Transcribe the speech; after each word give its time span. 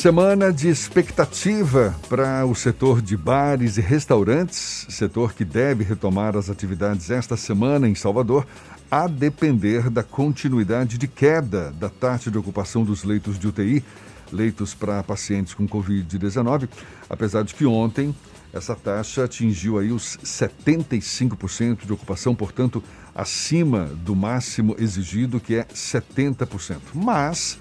Semana 0.00 0.50
de 0.50 0.66
expectativa 0.66 1.94
para 2.08 2.46
o 2.46 2.54
setor 2.54 3.02
de 3.02 3.18
bares 3.18 3.76
e 3.76 3.82
restaurantes, 3.82 4.86
setor 4.88 5.34
que 5.34 5.44
deve 5.44 5.84
retomar 5.84 6.38
as 6.38 6.48
atividades 6.48 7.10
esta 7.10 7.36
semana 7.36 7.86
em 7.86 7.94
Salvador, 7.94 8.46
a 8.90 9.06
depender 9.06 9.90
da 9.90 10.02
continuidade 10.02 10.96
de 10.96 11.06
queda 11.06 11.70
da 11.72 11.90
taxa 11.90 12.30
de 12.30 12.38
ocupação 12.38 12.82
dos 12.82 13.04
leitos 13.04 13.38
de 13.38 13.46
UTI, 13.46 13.84
leitos 14.32 14.72
para 14.72 15.02
pacientes 15.02 15.52
com 15.52 15.68
Covid-19, 15.68 16.66
apesar 17.10 17.44
de 17.44 17.54
que 17.54 17.66
ontem 17.66 18.16
essa 18.54 18.74
taxa 18.74 19.24
atingiu 19.24 19.78
aí 19.78 19.92
os 19.92 20.16
75% 20.24 21.84
de 21.84 21.92
ocupação, 21.92 22.34
portanto, 22.34 22.82
acima 23.14 23.84
do 23.84 24.16
máximo 24.16 24.74
exigido, 24.78 25.38
que 25.38 25.56
é 25.56 25.64
70%. 25.64 26.78
Mas 26.94 27.58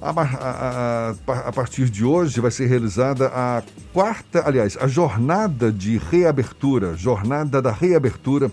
a, 0.00 0.10
a, 0.10 1.48
a, 1.48 1.52
partir 1.52 1.90
de 1.90 2.04
hoje 2.04 2.40
vai 2.40 2.50
ser 2.50 2.66
realizada 2.66 3.26
a 3.28 3.62
quarta, 3.92 4.46
aliás, 4.46 4.76
a 4.80 4.86
jornada 4.86 5.72
de 5.72 5.98
reabertura, 5.98 6.96
jornada 6.96 7.60
da 7.60 7.72
reabertura 7.72 8.50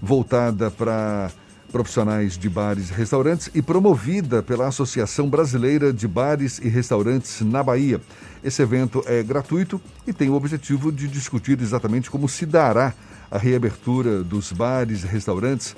voltada 0.00 0.70
para 0.70 1.30
profissionais 1.72 2.38
de 2.38 2.48
bares 2.48 2.90
e 2.90 2.92
restaurantes 2.92 3.50
e 3.54 3.60
promovida 3.60 4.42
pela 4.42 4.68
Associação 4.68 5.28
Brasileira 5.28 5.92
de 5.92 6.06
Bares 6.06 6.58
e 6.58 6.68
Restaurantes 6.68 7.40
na 7.40 7.62
Bahia. 7.62 8.00
Esse 8.44 8.62
evento 8.62 9.02
é 9.06 9.22
gratuito 9.22 9.80
e 10.06 10.12
tem 10.12 10.30
o 10.30 10.34
objetivo 10.34 10.92
de 10.92 11.08
discutir 11.08 11.60
exatamente 11.60 12.10
como 12.10 12.28
se 12.28 12.46
dará 12.46 12.94
a 13.30 13.38
reabertura 13.38 14.22
dos 14.22 14.52
bares 14.52 15.02
e 15.02 15.06
restaurantes 15.06 15.74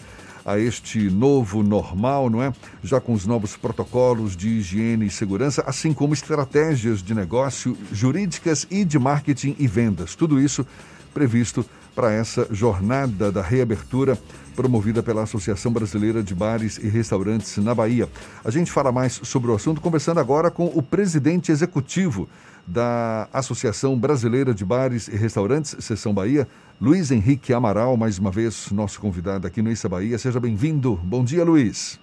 a 0.48 0.58
este 0.58 1.10
novo 1.10 1.62
normal, 1.62 2.30
não 2.30 2.42
é? 2.42 2.50
Já 2.82 2.98
com 2.98 3.12
os 3.12 3.26
novos 3.26 3.54
protocolos 3.54 4.34
de 4.34 4.48
higiene 4.48 5.04
e 5.04 5.10
segurança, 5.10 5.62
assim 5.66 5.92
como 5.92 6.14
estratégias 6.14 7.02
de 7.02 7.14
negócio 7.14 7.76
jurídicas 7.92 8.66
e 8.70 8.82
de 8.82 8.98
marketing 8.98 9.54
e 9.58 9.68
vendas. 9.68 10.14
Tudo 10.14 10.40
isso 10.40 10.66
previsto 11.12 11.66
para 11.94 12.12
essa 12.12 12.48
jornada 12.50 13.30
da 13.30 13.42
reabertura 13.42 14.18
promovida 14.56 15.02
pela 15.02 15.24
Associação 15.24 15.70
Brasileira 15.70 16.22
de 16.22 16.34
Bares 16.34 16.78
e 16.78 16.88
Restaurantes 16.88 17.58
na 17.58 17.74
Bahia. 17.74 18.08
A 18.42 18.50
gente 18.50 18.72
fala 18.72 18.90
mais 18.90 19.20
sobre 19.24 19.50
o 19.50 19.55
assunto 19.55 19.83
conversando 19.83 20.18
agora 20.18 20.50
com 20.50 20.64
o 20.66 20.83
presidente 20.83 21.52
executivo 21.52 22.27
da 22.69 23.28
Associação 23.33 23.98
Brasileira 23.98 24.52
de 24.52 24.64
Bares 24.64 25.08
e 25.08 25.16
Restaurantes, 25.16 25.77
Seção 25.80 26.12
Bahia, 26.12 26.47
Luiz 26.80 27.11
Henrique 27.11 27.52
Amaral, 27.52 27.97
mais 27.97 28.19
uma 28.19 28.30
vez 28.30 28.70
nosso 28.70 29.00
convidado 29.00 29.47
aqui 29.47 29.62
no 29.62 29.70
Issa 29.70 29.88
Bahia. 29.88 30.19
Seja 30.19 30.38
bem-vindo. 30.38 30.94
Bom 31.02 31.24
dia, 31.24 31.44
Luiz. 31.44 31.98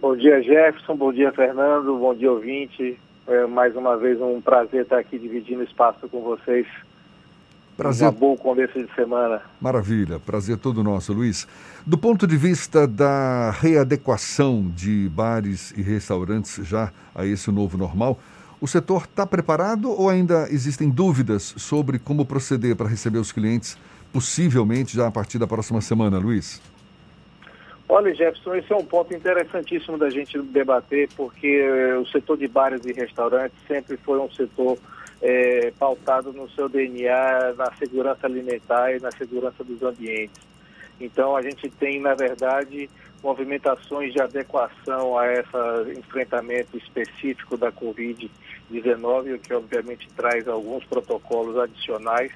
Bom 0.00 0.16
dia, 0.16 0.42
Jefferson. 0.42 0.96
Bom 0.96 1.12
dia, 1.12 1.30
Fernando. 1.32 1.98
Bom 1.98 2.14
dia, 2.14 2.32
ouvinte. 2.32 2.98
É 3.26 3.46
mais 3.46 3.76
uma 3.76 3.96
vez 3.96 4.20
um 4.20 4.40
prazer 4.40 4.82
estar 4.82 4.98
aqui 4.98 5.18
dividindo 5.18 5.62
espaço 5.62 6.08
com 6.08 6.22
vocês. 6.22 6.66
Prazer. 7.76 8.08
Um 8.08 8.12
bom 8.12 8.36
começo 8.36 8.72
de 8.72 8.92
semana. 8.94 9.42
Maravilha, 9.60 10.18
prazer 10.18 10.56
todo 10.56 10.82
nosso, 10.82 11.12
Luiz. 11.12 11.46
Do 11.86 11.98
ponto 11.98 12.26
de 12.26 12.36
vista 12.36 12.86
da 12.86 13.50
readequação 13.50 14.72
de 14.74 15.10
bares 15.10 15.72
e 15.76 15.82
restaurantes 15.82 16.66
já 16.66 16.90
a 17.14 17.26
esse 17.26 17.50
novo 17.50 17.76
normal, 17.76 18.18
o 18.60 18.66
setor 18.66 19.02
está 19.02 19.26
preparado 19.26 19.90
ou 19.90 20.08
ainda 20.08 20.48
existem 20.50 20.88
dúvidas 20.88 21.54
sobre 21.56 21.98
como 21.98 22.24
proceder 22.24 22.74
para 22.76 22.88
receber 22.88 23.18
os 23.18 23.32
clientes, 23.32 23.76
possivelmente 24.12 24.96
já 24.96 25.06
a 25.06 25.10
partir 25.10 25.38
da 25.38 25.46
próxima 25.46 25.80
semana, 25.80 26.18
Luiz? 26.18 26.60
Olha, 27.88 28.12
Jefferson, 28.12 28.54
esse 28.56 28.72
é 28.72 28.76
um 28.76 28.84
ponto 28.84 29.14
interessantíssimo 29.14 29.96
da 29.96 30.10
gente 30.10 30.40
debater, 30.42 31.08
porque 31.16 31.46
eh, 31.46 31.96
o 31.96 32.06
setor 32.06 32.36
de 32.36 32.48
bares 32.48 32.84
e 32.84 32.92
restaurantes 32.92 33.56
sempre 33.68 33.96
foi 33.96 34.18
um 34.18 34.30
setor 34.30 34.76
é, 35.22 35.72
pautado 35.78 36.32
no 36.32 36.48
seu 36.50 36.68
DNA, 36.68 37.54
na 37.56 37.72
segurança 37.76 38.26
alimentar 38.26 38.92
e 38.92 39.00
na 39.00 39.10
segurança 39.12 39.62
dos 39.62 39.82
ambientes. 39.82 40.36
Então, 41.00 41.36
a 41.36 41.42
gente 41.42 41.68
tem, 41.70 42.00
na 42.00 42.14
verdade, 42.14 42.88
movimentações 43.22 44.12
de 44.12 44.20
adequação 44.20 45.18
a 45.18 45.32
esse 45.32 45.98
enfrentamento 45.98 46.76
específico 46.76 47.56
da 47.56 47.72
Covid-19, 47.72 49.34
o 49.34 49.38
que 49.38 49.52
obviamente 49.52 50.08
traz 50.16 50.46
alguns 50.46 50.84
protocolos 50.84 51.58
adicionais, 51.58 52.32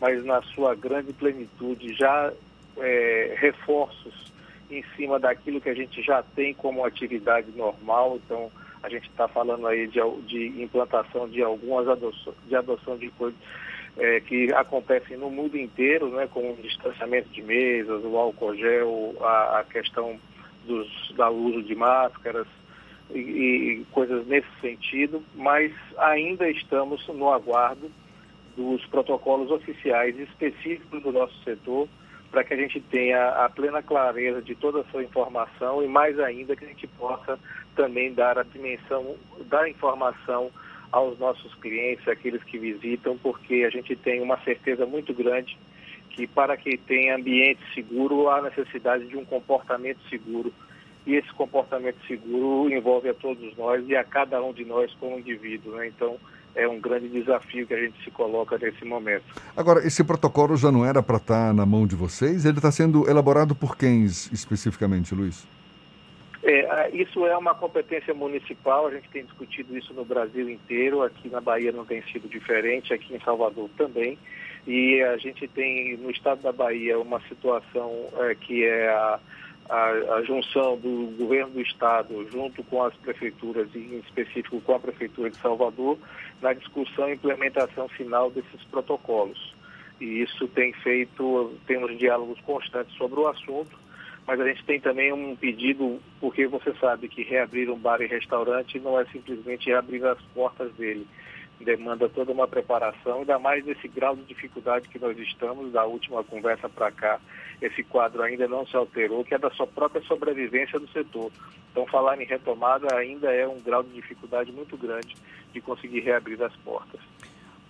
mas 0.00 0.24
na 0.24 0.40
sua 0.42 0.74
grande 0.74 1.12
plenitude 1.12 1.92
já 1.94 2.32
é, 2.78 3.34
reforços 3.38 4.30
em 4.70 4.84
cima 4.96 5.18
daquilo 5.18 5.60
que 5.60 5.68
a 5.68 5.74
gente 5.74 6.00
já 6.02 6.22
tem 6.22 6.54
como 6.54 6.84
atividade 6.84 7.50
normal. 7.56 8.18
Então, 8.24 8.50
a 8.82 8.88
gente 8.88 9.08
está 9.08 9.28
falando 9.28 9.66
aí 9.66 9.86
de, 9.88 10.00
de, 10.26 10.62
implantação 10.62 11.28
de 11.28 11.42
algumas 11.42 11.88
adoção, 11.88 12.32
de 12.46 12.54
adoção 12.56 12.96
de 12.96 13.10
coisas 13.10 13.38
é, 14.00 14.18
que 14.20 14.50
acontecem 14.54 15.16
no 15.18 15.30
mundo 15.30 15.58
inteiro, 15.58 16.08
né, 16.08 16.26
como 16.32 16.54
o 16.54 16.56
distanciamento 16.56 17.28
de 17.28 17.42
mesas, 17.42 18.02
o 18.02 18.16
álcool 18.16 18.56
gel, 18.56 19.14
a, 19.20 19.60
a 19.60 19.64
questão 19.64 20.18
dos, 20.66 21.14
da 21.16 21.28
uso 21.28 21.62
de 21.62 21.74
máscaras 21.74 22.46
e, 23.10 23.18
e 23.18 23.86
coisas 23.92 24.26
nesse 24.26 24.48
sentido, 24.60 25.22
mas 25.34 25.70
ainda 25.98 26.48
estamos 26.48 27.06
no 27.08 27.30
aguardo 27.30 27.90
dos 28.56 28.84
protocolos 28.86 29.50
oficiais 29.50 30.18
específicos 30.18 31.02
do 31.02 31.12
nosso 31.12 31.38
setor 31.44 31.86
para 32.30 32.42
que 32.42 32.54
a 32.54 32.56
gente 32.56 32.80
tenha 32.80 33.44
a 33.44 33.50
plena 33.50 33.82
clareza 33.82 34.40
de 34.40 34.54
toda 34.54 34.80
essa 34.80 35.02
informação 35.02 35.82
e 35.82 35.88
mais 35.88 36.18
ainda 36.18 36.56
que 36.56 36.64
a 36.64 36.68
gente 36.68 36.86
possa 36.86 37.38
também 37.76 38.14
dar 38.14 38.38
a 38.38 38.44
dimensão 38.44 39.16
da 39.46 39.68
informação 39.68 40.50
aos 40.92 41.18
nossos 41.18 41.54
clientes, 41.56 42.06
aqueles 42.08 42.42
que 42.44 42.58
visitam, 42.58 43.16
porque 43.18 43.64
a 43.66 43.70
gente 43.70 43.94
tem 43.96 44.20
uma 44.20 44.38
certeza 44.40 44.86
muito 44.86 45.14
grande 45.14 45.56
que 46.10 46.26
para 46.26 46.56
que 46.56 46.76
tenha 46.76 47.16
ambiente 47.16 47.60
seguro 47.74 48.28
há 48.28 48.42
necessidade 48.42 49.06
de 49.06 49.16
um 49.16 49.24
comportamento 49.24 50.00
seguro. 50.08 50.52
E 51.06 51.14
esse 51.14 51.32
comportamento 51.32 51.96
seguro 52.06 52.70
envolve 52.72 53.08
a 53.08 53.14
todos 53.14 53.56
nós 53.56 53.88
e 53.88 53.96
a 53.96 54.04
cada 54.04 54.42
um 54.42 54.52
de 54.52 54.64
nós 54.64 54.92
como 55.00 55.18
indivíduo. 55.18 55.76
Né? 55.76 55.86
Então, 55.86 56.18
é 56.54 56.68
um 56.68 56.80
grande 56.80 57.08
desafio 57.08 57.66
que 57.66 57.72
a 57.72 57.80
gente 57.80 58.02
se 58.04 58.10
coloca 58.10 58.58
nesse 58.58 58.84
momento. 58.84 59.24
Agora, 59.56 59.86
esse 59.86 60.02
protocolo 60.04 60.56
já 60.56 60.70
não 60.70 60.84
era 60.84 61.02
para 61.02 61.16
estar 61.16 61.54
na 61.54 61.64
mão 61.64 61.86
de 61.86 61.94
vocês? 61.94 62.44
Ele 62.44 62.58
está 62.58 62.70
sendo 62.70 63.08
elaborado 63.08 63.54
por 63.54 63.76
quem 63.76 64.04
especificamente, 64.04 65.14
Luiz? 65.14 65.46
É, 66.42 66.90
isso 66.96 67.26
é 67.26 67.36
uma 67.36 67.54
competência 67.54 68.14
municipal, 68.14 68.86
a 68.86 68.90
gente 68.90 69.10
tem 69.10 69.24
discutido 69.24 69.76
isso 69.76 69.92
no 69.92 70.04
Brasil 70.04 70.48
inteiro, 70.48 71.02
aqui 71.02 71.28
na 71.28 71.40
Bahia 71.40 71.70
não 71.70 71.84
tem 71.84 72.02
sido 72.04 72.28
diferente, 72.28 72.94
aqui 72.94 73.14
em 73.14 73.20
Salvador 73.20 73.68
também. 73.76 74.18
E 74.66 75.02
a 75.02 75.16
gente 75.16 75.46
tem 75.48 75.96
no 75.98 76.10
estado 76.10 76.42
da 76.42 76.52
Bahia 76.52 76.98
uma 76.98 77.20
situação 77.28 78.08
é, 78.18 78.34
que 78.34 78.64
é 78.64 78.88
a 78.88 79.20
a, 79.70 80.16
a, 80.16 80.22
junção 80.24 80.76
do 80.76 81.14
governo 81.16 81.52
do 81.52 81.60
estado 81.60 82.28
junto 82.30 82.62
com 82.64 82.82
as 82.82 82.94
prefeituras, 82.96 83.68
e 83.74 83.78
em 83.78 83.98
específico 84.00 84.60
com 84.60 84.74
a 84.74 84.80
prefeitura 84.80 85.30
de 85.30 85.36
Salvador, 85.38 85.96
na 86.42 86.52
discussão 86.52 87.08
e 87.08 87.14
implementação 87.14 87.88
final 87.88 88.30
desses 88.30 88.62
protocolos. 88.64 89.54
E 90.00 90.22
isso 90.22 90.48
tem 90.48 90.72
feito, 90.72 91.54
temos 91.66 91.96
diálogos 91.98 92.40
constantes 92.40 92.94
sobre 92.96 93.20
o 93.20 93.28
assunto, 93.28 93.78
mas 94.26 94.40
a 94.40 94.46
gente 94.46 94.64
tem 94.64 94.80
também 94.80 95.12
um 95.12 95.34
pedido, 95.34 96.00
porque 96.20 96.46
você 96.46 96.72
sabe 96.74 97.08
que 97.08 97.22
reabrir 97.22 97.70
um 97.70 97.78
bar 97.78 98.00
e 98.00 98.06
restaurante 98.06 98.78
não 98.78 98.98
é 98.98 99.04
simplesmente 99.06 99.68
reabrir 99.68 100.04
as 100.04 100.20
portas 100.34 100.72
dele 100.74 101.06
demanda 101.64 102.08
toda 102.08 102.32
uma 102.32 102.48
preparação, 102.48 103.18
ainda 103.18 103.38
mais 103.38 103.64
nesse 103.64 103.86
grau 103.86 104.16
de 104.16 104.22
dificuldade 104.24 104.88
que 104.88 104.98
nós 104.98 105.16
estamos, 105.18 105.72
da 105.72 105.84
última 105.84 106.24
conversa 106.24 106.68
para 106.68 106.90
cá, 106.90 107.20
esse 107.60 107.82
quadro 107.82 108.22
ainda 108.22 108.48
não 108.48 108.66
se 108.66 108.74
alterou, 108.74 109.24
que 109.24 109.34
é 109.34 109.38
da 109.38 109.50
sua 109.50 109.66
própria 109.66 110.02
sobrevivência 110.02 110.78
do 110.78 110.88
setor. 110.88 111.30
Então, 111.70 111.86
falar 111.86 112.20
em 112.20 112.24
retomada 112.24 112.94
ainda 112.96 113.32
é 113.32 113.46
um 113.46 113.60
grau 113.60 113.82
de 113.82 113.90
dificuldade 113.90 114.50
muito 114.50 114.76
grande 114.76 115.16
de 115.52 115.60
conseguir 115.60 116.00
reabrir 116.00 116.42
as 116.42 116.54
portas. 116.56 117.00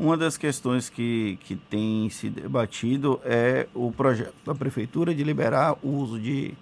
Uma 0.01 0.17
das 0.17 0.39
questões 0.39 0.89
que, 0.89 1.39
que 1.43 1.55
tem 1.55 2.09
se 2.09 2.31
debatido 2.31 3.21
é 3.23 3.69
o 3.75 3.93
projeto 3.93 4.33
da 4.47 4.55
Prefeitura 4.55 5.15
de 5.15 5.23
liberar 5.23 5.77
o 5.83 5.91
uso 5.91 6.19
de 6.19 6.55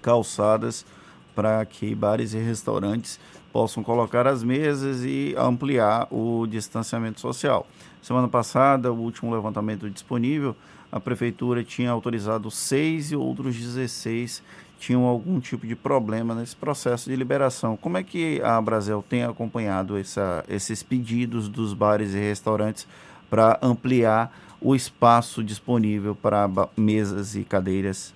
calçadas 0.00 0.86
para 1.34 1.62
que 1.66 1.94
bares 1.94 2.32
e 2.32 2.38
restaurantes 2.38 3.20
possam 3.52 3.82
colocar 3.82 4.26
as 4.26 4.42
mesas 4.42 5.04
e 5.04 5.34
ampliar 5.36 6.08
o 6.10 6.46
distanciamento 6.46 7.20
social. 7.20 7.66
Semana 8.00 8.28
passada, 8.28 8.90
o 8.90 8.98
último 8.98 9.30
levantamento 9.34 9.90
disponível, 9.90 10.56
a 10.90 10.98
prefeitura 10.98 11.62
tinha 11.62 11.90
autorizado 11.90 12.50
seis 12.50 13.12
e 13.12 13.16
outros 13.16 13.56
16 13.56 14.42
tinham 14.78 15.04
algum 15.04 15.40
tipo 15.40 15.66
de 15.66 15.74
problema 15.74 16.34
nesse 16.34 16.54
processo 16.54 17.08
de 17.08 17.16
liberação. 17.16 17.76
Como 17.76 17.96
é 17.96 18.02
que 18.02 18.40
a 18.42 18.60
Brasil 18.60 19.04
tem 19.08 19.24
acompanhado 19.24 19.96
essa, 19.96 20.44
esses 20.48 20.82
pedidos 20.82 21.48
dos 21.48 21.72
bares 21.72 22.14
e 22.14 22.18
restaurantes 22.18 22.86
para 23.30 23.58
ampliar 23.62 24.32
o 24.60 24.74
espaço 24.74 25.42
disponível 25.42 26.14
para 26.14 26.48
mesas 26.76 27.34
e 27.34 27.44
cadeiras 27.44 28.14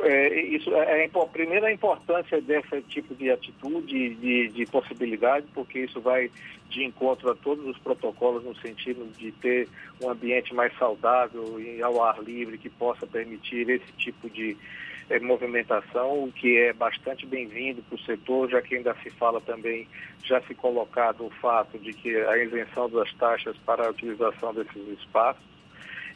é, 0.00 0.40
isso 0.40 0.74
é, 0.74 1.04
é, 1.04 1.10
primeiro 1.32 1.66
a 1.66 1.72
importância 1.72 2.40
desse 2.40 2.80
tipo 2.82 3.14
de 3.14 3.30
atitude, 3.30 4.14
de, 4.14 4.48
de 4.48 4.66
possibilidade, 4.66 5.46
porque 5.54 5.80
isso 5.80 6.00
vai 6.00 6.30
de 6.68 6.84
encontro 6.84 7.30
a 7.30 7.34
todos 7.34 7.66
os 7.66 7.78
protocolos 7.78 8.44
no 8.44 8.56
sentido 8.56 9.06
de 9.16 9.30
ter 9.32 9.68
um 10.02 10.08
ambiente 10.10 10.54
mais 10.54 10.76
saudável 10.78 11.60
e 11.60 11.82
ao 11.82 12.02
ar 12.02 12.22
livre 12.22 12.56
que 12.58 12.70
possa 12.70 13.06
permitir 13.06 13.68
esse 13.68 13.92
tipo 13.98 14.28
de 14.30 14.56
é, 15.10 15.20
movimentação, 15.20 16.24
o 16.24 16.32
que 16.32 16.56
é 16.58 16.72
bastante 16.72 17.26
bem-vindo 17.26 17.82
para 17.82 17.96
o 17.96 18.00
setor, 18.00 18.48
já 18.50 18.62
que 18.62 18.76
ainda 18.76 18.96
se 19.02 19.10
fala 19.10 19.40
também, 19.40 19.86
já 20.24 20.40
se 20.42 20.54
colocado 20.54 21.26
o 21.26 21.30
fato 21.30 21.78
de 21.78 21.92
que 21.92 22.16
a 22.16 22.38
isenção 22.38 22.88
das 22.88 23.12
taxas 23.14 23.56
para 23.66 23.86
a 23.86 23.90
utilização 23.90 24.54
desses 24.54 24.88
espaços 24.98 25.52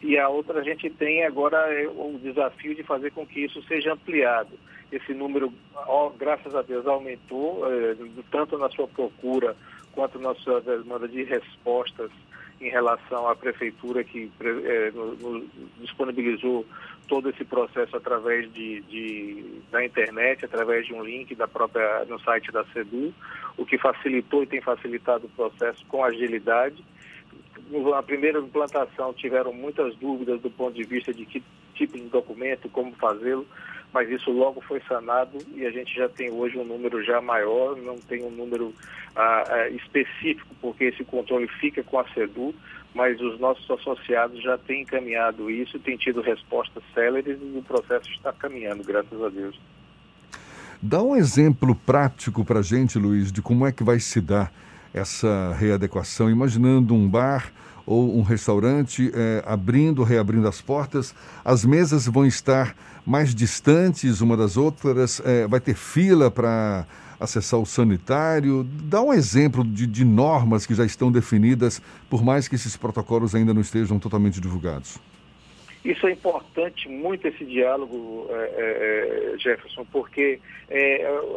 e 0.03 0.19
a 0.19 0.29
outra 0.29 0.61
a 0.61 0.63
gente 0.63 0.91
tem 0.91 1.25
agora 1.25 1.57
é, 1.73 1.87
o 1.87 2.19
desafio 2.23 2.75
de 2.75 2.83
fazer 2.83 3.11
com 3.13 3.27
que 3.27 3.41
isso 3.41 3.63
seja 3.65 3.93
ampliado. 3.93 4.51
Esse 4.91 5.13
número, 5.13 5.53
graças 6.19 6.55
a 6.55 6.63
Deus, 6.63 6.87
aumentou, 6.87 7.65
é, 7.71 7.97
tanto 8.31 8.57
na 8.57 8.69
sua 8.71 8.87
procura 8.87 9.57
quanto 9.93 10.19
na 10.19 10.35
sua 10.37 10.61
demanda 10.61 11.09
de 11.09 11.25
respostas 11.25 12.11
em 12.61 12.71
relação 12.71 13.29
à 13.29 13.35
prefeitura 13.35 14.03
que 14.05 14.31
é, 14.41 14.91
no, 14.93 15.15
no, 15.17 15.47
disponibilizou 15.81 16.65
todo 17.09 17.29
esse 17.29 17.45
processo 17.45 17.97
através 17.97 18.53
de, 18.53 18.81
de, 18.83 19.61
da 19.71 19.85
internet, 19.85 20.45
através 20.45 20.87
de 20.87 20.95
um 20.95 21.05
link 21.05 21.35
da 21.35 21.47
própria 21.47 22.05
no 22.07 22.19
site 22.21 22.51
da 22.51 22.65
SEDU, 22.67 23.13
o 23.57 23.67
que 23.67 23.79
facilitou 23.79 24.43
e 24.43 24.47
tem 24.47 24.61
facilitado 24.61 25.27
o 25.27 25.31
processo 25.31 25.85
com 25.87 26.05
agilidade 26.05 26.83
na 27.70 28.03
primeira 28.03 28.38
implantação 28.38 29.12
tiveram 29.12 29.53
muitas 29.53 29.94
dúvidas 29.97 30.41
do 30.41 30.50
ponto 30.50 30.75
de 30.75 30.85
vista 30.85 31.12
de 31.12 31.25
que 31.25 31.43
tipo 31.75 31.97
de 31.97 32.05
documento, 32.05 32.69
como 32.70 32.93
fazê-lo, 32.93 33.47
mas 33.93 34.11
isso 34.11 34.31
logo 34.31 34.61
foi 34.62 34.81
sanado 34.88 35.38
e 35.55 35.64
a 35.64 35.70
gente 35.70 35.94
já 35.94 36.08
tem 36.08 36.31
hoje 36.31 36.58
um 36.58 36.64
número 36.64 37.05
já 37.05 37.20
maior, 37.20 37.76
não 37.76 37.97
tem 37.97 38.25
um 38.25 38.31
número 38.31 38.75
ah, 39.14 39.44
ah, 39.47 39.69
específico, 39.70 40.55
porque 40.61 40.85
esse 40.85 41.05
controle 41.05 41.47
fica 41.61 41.82
com 41.82 41.99
a 41.99 42.08
SEDU, 42.08 42.55
mas 42.94 43.20
os 43.20 43.38
nossos 43.38 43.70
associados 43.70 44.43
já 44.43 44.59
têm 44.59 44.82
encaminhado 44.82 45.50
isso, 45.50 45.79
têm 45.79 45.97
tido 45.97 46.20
respostas 46.20 46.82
céleres 46.94 47.38
e 47.41 47.59
o 47.59 47.62
processo 47.62 48.11
está 48.11 48.32
caminhando, 48.32 48.82
graças 48.82 49.23
a 49.23 49.29
Deus. 49.29 49.59
Dá 50.81 51.02
um 51.02 51.17
exemplo 51.17 51.75
prático 51.75 52.44
para 52.44 52.61
a 52.61 52.62
gente, 52.62 52.99
Luiz, 52.99 53.32
de 53.32 53.41
como 53.41 53.67
é 53.67 53.73
que 53.73 53.82
vai 53.82 53.99
se 53.99 54.20
dar 54.20 54.52
essa 54.97 55.55
readequação, 55.59 56.31
imaginando 56.31 56.95
um 56.95 57.09
bar 57.09 57.53
ou 57.85 58.19
um 58.19 58.23
restaurante 58.23 59.13
é, 59.15 59.45
abrindo, 59.47 60.03
reabrindo 60.03 60.49
as 60.49 60.61
portas, 60.61 61.15
as 61.45 61.65
mesas 61.65 62.07
vão 62.07 62.27
estar 62.27 62.75
mais 63.07 63.35
distantes 63.35 64.21
uma 64.21 64.37
das 64.37 64.57
outras, 64.57 65.23
é, 65.25 65.47
vai 65.47 65.61
ter 65.61 65.75
fila 65.75 66.31
para 66.31 66.85
acessar 67.21 67.61
o 67.61 67.67
sanitário. 67.67 68.67
Dá 68.85 69.01
um 69.01 69.13
exemplo 69.13 69.63
de, 69.63 69.87
de 69.87 70.05
normas 70.05 70.67
que 70.67 70.75
já 70.75 70.85
estão 70.85 71.13
definidas, 71.13 71.81
por 72.11 72.25
mais 72.25 72.49
que 72.49 72.57
esses 72.57 72.77
protocolos 72.77 73.35
ainda 73.35 73.55
não 73.55 73.61
estejam 73.61 73.99
totalmente 73.99 74.41
divulgados. 74.41 74.99
Isso 75.87 76.05
é 76.09 76.11
importante, 76.11 76.88
muito 76.88 77.29
esse 77.29 77.44
diálogo, 77.44 78.27
é, 78.29 78.35
é, 78.35 79.35
é 79.35 79.38
Jefferson, 79.38 79.85
porque 79.85 80.41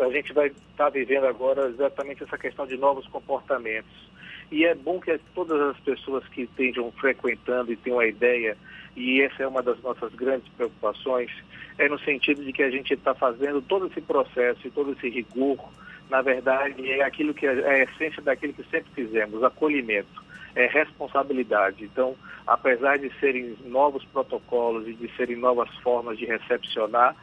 a 0.02 0.10
gente 0.10 0.34
vai 0.34 0.48
estar 0.48 0.86
tá 0.86 0.90
vivendo 0.90 1.26
agora 1.26 1.70
exatamente 1.70 2.24
essa 2.24 2.36
questão 2.36 2.66
de 2.66 2.76
novos 2.76 3.06
comportamentos. 3.10 4.10
E 4.52 4.66
é 4.66 4.74
bom 4.74 5.00
que 5.00 5.16
todas 5.36 5.62
as 5.62 5.80
pessoas 5.82 6.28
que 6.30 6.42
estejam 6.42 6.92
frequentando 6.94 7.72
e 7.72 7.76
tenham 7.76 8.00
a 8.00 8.08
ideia, 8.08 8.58
e 8.96 9.22
essa 9.22 9.44
é 9.44 9.48
uma 9.48 9.62
das 9.62 9.80
nossas 9.84 10.12
grandes 10.16 10.48
preocupações, 10.58 11.30
é 11.78 11.88
no 11.88 12.00
sentido 12.00 12.44
de 12.44 12.52
que 12.52 12.64
a 12.64 12.72
gente 12.72 12.96
está 12.96 13.14
fazendo 13.14 13.62
todo 13.62 13.86
esse 13.86 14.02
processo 14.02 14.66
e 14.66 14.72
todo 14.72 14.94
esse 14.94 15.10
rigor, 15.10 15.64
na 16.10 16.24
verdade, 16.24 16.90
é 16.90 17.04
aquilo 17.04 17.36
que 17.36 17.46
é 17.46 17.52
a 17.52 17.84
essência 17.84 18.20
daquilo 18.24 18.54
que 18.54 18.64
sempre 18.64 18.90
fizemos, 18.96 19.44
acolhimento 19.44 20.28
é, 20.60 20.68
responsabilidade. 20.68 21.86
Então, 21.86 22.16
apesar 22.46 22.98
de 22.98 23.10
serem 23.20 23.56
novos 23.66 24.04
protocolos 24.06 24.86
e 24.88 24.94
de 24.94 25.10
serem 25.16 25.38
novas 25.38 25.70
formas 25.78 26.18
de 26.18 26.26
recepcionar, 26.26 27.16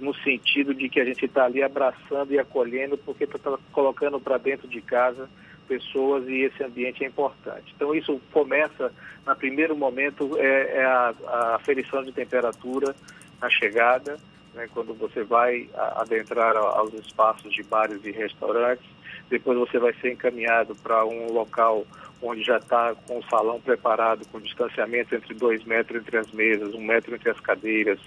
no 0.00 0.14
sentido 0.16 0.74
de 0.74 0.88
que 0.88 0.98
a 0.98 1.04
gente 1.04 1.24
está 1.26 1.44
ali 1.44 1.62
abraçando 1.62 2.32
e 2.32 2.38
acolhendo, 2.38 2.96
porque 2.96 3.24
está 3.24 3.58
colocando 3.72 4.18
para 4.18 4.38
dentro 4.38 4.66
de 4.66 4.80
casa 4.80 5.28
pessoas 5.66 6.26
e 6.26 6.44
esse 6.44 6.64
ambiente 6.64 7.04
é 7.04 7.06
importante. 7.06 7.74
Então, 7.76 7.94
isso 7.94 8.18
começa, 8.32 8.90
no 9.26 9.36
primeiro 9.36 9.76
momento, 9.76 10.38
é, 10.38 10.78
é 10.78 10.84
a, 10.84 11.14
a 11.26 11.54
aferição 11.56 12.02
de 12.02 12.10
temperatura 12.10 12.96
na 13.38 13.50
chegada, 13.50 14.18
né, 14.54 14.68
quando 14.72 14.94
você 14.94 15.22
vai 15.22 15.68
adentrar 15.96 16.56
aos 16.56 16.92
espaços 16.94 17.52
de 17.52 17.62
bares 17.62 18.04
e 18.04 18.10
restaurantes. 18.10 18.86
Depois 19.30 19.58
você 19.58 19.78
vai 19.78 19.92
ser 19.94 20.12
encaminhado 20.12 20.74
para 20.76 21.04
um 21.04 21.32
local 21.32 21.86
onde 22.20 22.42
já 22.42 22.56
está 22.56 22.94
com 23.06 23.18
o 23.18 23.24
salão 23.24 23.60
preparado, 23.60 24.26
com 24.30 24.40
distanciamento 24.40 25.14
entre 25.14 25.34
dois 25.34 25.64
metros 25.64 26.00
entre 26.00 26.18
as 26.18 26.30
mesas, 26.32 26.74
um 26.74 26.82
metro 26.82 27.14
entre 27.14 27.30
as 27.30 27.38
cadeiras, 27.38 28.00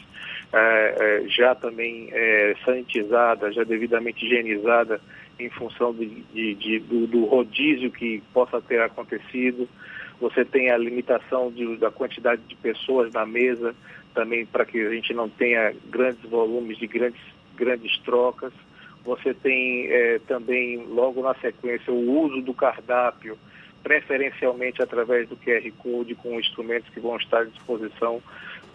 é, 0.51 0.95
é, 1.23 1.29
já 1.29 1.55
também 1.55 2.09
é, 2.11 2.55
sanitizada, 2.65 3.51
já 3.51 3.63
devidamente 3.63 4.25
higienizada 4.25 4.99
em 5.39 5.49
função 5.49 5.94
de, 5.94 6.07
de, 6.33 6.55
de, 6.55 6.79
do, 6.79 7.07
do, 7.07 7.25
rodízio 7.25 7.89
que 7.89 8.21
possa 8.33 8.61
ter 8.61 8.81
acontecido. 8.81 9.67
Você 10.19 10.45
tem 10.45 10.69
a 10.69 10.77
limitação 10.77 11.51
da 11.79 11.89
quantidade 11.89 12.41
de 12.47 12.55
pessoas 12.55 13.11
na 13.11 13.25
mesa, 13.25 13.73
também 14.13 14.45
para 14.45 14.65
que 14.65 14.79
a 14.79 14.89
gente 14.89 15.13
não 15.13 15.29
tenha 15.29 15.73
grandes 15.89 16.21
volumes 16.29 16.77
de 16.77 16.87
grandes, 16.87 17.21
grandes 17.55 17.97
trocas. 17.99 18.53
Você 19.03 19.33
tem 19.33 19.87
é, 19.87 20.19
também, 20.27 20.85
logo 20.87 21.21
na 21.23 21.33
sequência, 21.35 21.91
o 21.91 22.21
uso 22.23 22.41
do 22.41 22.53
cardápio, 22.53 23.37
preferencialmente 23.81 24.81
através 24.81 25.27
do 25.27 25.35
QR 25.37 25.71
Code, 25.79 26.15
com 26.15 26.39
instrumentos 26.39 26.89
que 26.93 26.99
vão 26.99 27.17
estar 27.17 27.39
à 27.39 27.45
disposição. 27.45 28.21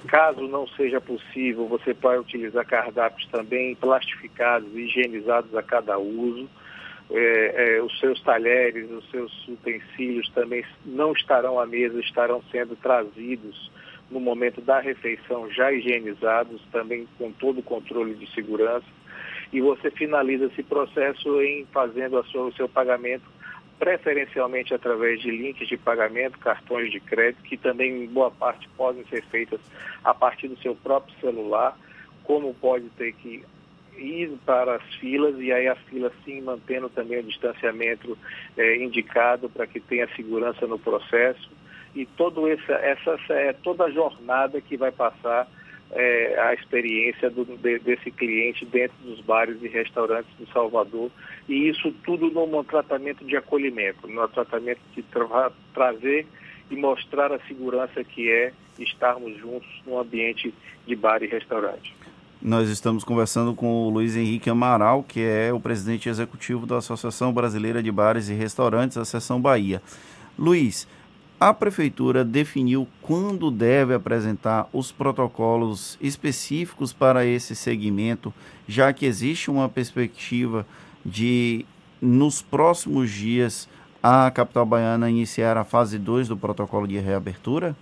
Caso 0.09 0.43
não 0.49 0.67
seja 0.69 1.01
possível, 1.01 1.67
você 1.67 1.95
pode 1.95 2.21
utilizar 2.21 2.67
cardápios 2.67 3.27
também 3.29 3.75
plastificados 3.77 4.75
higienizados 4.75 5.55
a 5.55 5.63
cada 5.63 5.99
uso. 5.99 6.49
É, 7.09 7.77
é, 7.77 7.83
os 7.83 7.99
seus 8.01 8.21
talheres, 8.23 8.91
os 8.91 9.09
seus 9.11 9.49
utensílios 9.49 10.29
também 10.31 10.65
não 10.85 11.13
estarão 11.13 11.61
à 11.61 11.65
mesa, 11.65 12.01
estarão 12.01 12.43
sendo 12.51 12.75
trazidos 12.75 13.71
no 14.11 14.21
momento 14.21 14.61
da 14.61 14.81
refeição 14.81 15.51
já 15.51 15.73
higienizados, 15.73 16.63
também 16.71 17.07
com 17.19 17.33
todo 17.33 17.59
o 17.59 17.63
controle 17.63 18.15
de 18.15 18.27
segurança. 18.33 18.87
E 19.53 19.61
você 19.61 19.91
finaliza 19.91 20.47
esse 20.47 20.63
processo 20.63 21.41
em 21.43 21.67
fazendo 21.67 22.23
sua, 22.25 22.47
o 22.47 22.53
seu 22.53 22.69
pagamento 22.69 23.25
preferencialmente 23.79 24.73
através 24.73 25.21
de 25.21 25.31
links 25.31 25.69
de 25.69 25.77
pagamento, 25.77 26.39
cartões 26.39 26.91
de 26.91 26.99
crédito, 26.99 27.43
que 27.43 27.57
também 27.57 28.05
em 28.05 28.07
boa 28.07 28.31
parte 28.31 28.69
podem 28.77 29.05
ser 29.07 29.23
feitas 29.25 29.61
a 30.03 30.15
partir 30.15 30.49
do 30.49 30.57
seu 30.59 30.75
próprio 30.75 31.15
celular, 31.21 31.77
como 32.25 32.55
pode 32.55 32.89
ter 32.91 33.13
que 33.13 33.45
ir 33.99 34.31
para 34.45 34.77
as 34.77 34.95
filas 34.97 35.39
e 35.39 35.53
aí 35.53 35.69
a 35.69 35.77
fila 35.77 36.13
sim 36.25 36.41
mantendo 36.41 36.89
também 36.89 37.19
o 37.19 37.23
distanciamento 37.23 38.17
é, 38.57 38.77
indicado 38.77 39.49
para 39.49 39.67
que 39.67 39.81
tenha 39.81 40.09
segurança 40.15 40.67
no 40.67 40.79
processo 40.79 41.51
e 41.97 42.05
todo 42.05 42.47
essa, 42.47 43.19
é 43.31 43.53
toda 43.55 43.85
a 43.85 43.91
jornada 43.91 44.61
que 44.61 44.77
vai 44.77 44.93
passar 44.93 45.49
é, 45.91 46.39
a 46.41 46.53
experiência 46.53 47.31
do, 47.31 47.45
de, 47.45 47.79
desse 47.79 48.11
cliente 48.11 48.67
dentro 48.67 48.97
dos 49.03 49.21
bares 49.21 49.57
e 49.63 49.69
restaurantes 49.69 50.31
de 50.39 50.47
Salvador. 50.53 51.11
E 51.49 51.69
isso 51.69 51.91
tudo 52.05 52.31
num 52.31 52.63
tratamento 52.63 53.25
de 53.25 53.35
acolhimento, 53.35 54.07
num 54.07 54.29
tratamento 54.29 54.81
de 54.95 55.03
tra 55.03 55.51
trazer 55.73 56.27
e 56.71 56.77
mostrar 56.77 57.33
a 57.33 57.39
segurança 57.47 58.05
que 58.05 58.31
é 58.31 58.53
estarmos 58.79 59.35
juntos 59.39 59.69
num 59.87 59.99
ambiente 59.99 60.53
de 60.87 60.95
bar 60.95 61.23
e 61.23 61.27
restaurante. 61.27 61.95
Nós 62.43 62.69
estamos 62.69 63.03
conversando 63.03 63.55
com 63.55 63.87
o 63.87 63.89
Luiz 63.89 64.15
Henrique 64.15 64.51
Amaral, 64.51 65.03
que 65.03 65.21
é 65.21 65.51
o 65.51 65.59
presidente 65.59 66.11
executivo 66.11 66.67
da 66.67 66.77
Associação 66.77 67.33
Brasileira 67.33 67.83
de 67.83 67.91
Bares 67.91 68.29
e 68.29 68.35
Restaurantes, 68.35 68.99
a 68.99 69.05
Seção 69.07 69.41
Bahia. 69.41 69.81
Luiz, 70.39 70.87
a 71.39 71.53
prefeitura 71.53 72.25
definiu 72.25 72.89
quando 73.03 73.51
deve 73.51 73.95
apresentar 73.95 74.69
os 74.73 74.91
protocolos 74.91 75.99
específicos 76.01 76.93
para 76.93 77.27
esse 77.27 77.55
segmento, 77.55 78.33
já 78.67 78.93
que 78.93 79.05
existe 79.05 79.51
uma 79.51 79.69
perspectiva 79.69 80.67
de, 81.05 81.67
nos 82.01 82.41
próximos 82.41 83.11
dias, 83.11 83.69
a 84.03 84.31
capital 84.31 84.65
baiana 84.65 85.11
iniciar 85.11 85.59
a 85.59 85.65
fase 85.65 85.99
2 85.99 86.29
do 86.29 86.37
protocolo 86.37 86.89
de 86.89 86.99
reabertura? 86.99 87.77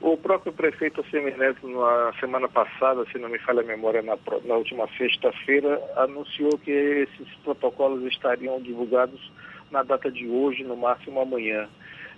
O 0.00 0.16
próprio 0.16 0.52
prefeito 0.52 1.04
Semineto, 1.10 1.66
na 1.68 2.12
semana 2.18 2.48
passada, 2.48 3.06
se 3.10 3.18
não 3.18 3.28
me 3.28 3.38
falha 3.38 3.60
a 3.60 3.64
memória, 3.64 4.02
na, 4.02 4.18
na 4.44 4.54
última 4.56 4.86
sexta-feira, 4.98 5.80
anunciou 5.96 6.58
que 6.58 6.70
esses 6.70 7.32
protocolos 7.44 8.04
estariam 8.12 8.60
divulgados 8.60 9.32
na 9.70 9.82
data 9.82 10.10
de 10.10 10.28
hoje, 10.28 10.62
no 10.64 10.76
máximo 10.76 11.20
amanhã 11.20 11.68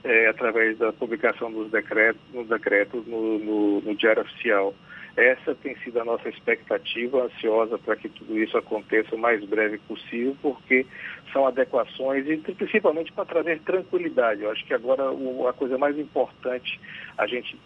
é, 0.07 0.29
através 0.29 0.79
da 0.79 0.93
publicação 0.93 1.53
dos 1.53 1.71
decretos, 1.71 2.23
no 2.33 2.45
decretos 2.45 3.05
no, 3.07 3.39
no, 3.41 3.81
no, 3.81 3.95
Diário 3.97 4.23
Oficial. 4.23 4.73
Essa 5.17 5.55
tem 5.55 5.75
sido 5.79 5.99
a 5.99 6.05
nossa 6.05 6.29
expectativa, 6.29 7.25
ansiosa 7.25 7.79
para 7.79 7.97
que 7.97 8.09
tudo 8.09 8.39
isso 8.39 8.57
aconteça 8.57 9.15
o 9.15 9.19
mais 9.19 9.43
breve 9.45 9.79
possível, 9.79 10.37
porque 10.43 10.87
são 11.33 11.47
adequações 11.47 12.29
e 12.29 12.37
principalmente 12.37 13.13
para 13.13 13.25
trazer 13.25 13.61
tranquilidade. 13.61 14.43
Eu 14.43 14.51
acho 14.51 14.65
que 14.65 14.75
agora 14.75 15.11
o, 15.11 15.49
a 15.49 15.55
coisa 15.55 15.79
mais 15.79 15.99
importante 15.99 16.79
a 17.17 17.27
gente 17.27 17.59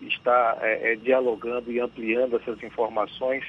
está 0.00 0.58
é, 0.62 0.92
é, 0.92 0.96
dialogando 0.96 1.70
e 1.70 1.78
ampliando 1.78 2.36
essas 2.36 2.60
informações, 2.62 3.44